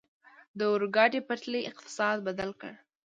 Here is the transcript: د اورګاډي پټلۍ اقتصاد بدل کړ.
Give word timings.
د 0.57 0.59
اورګاډي 0.71 1.19
پټلۍ 1.27 1.61
اقتصاد 1.71 2.17
بدل 2.27 2.49
کړ. 2.59 2.71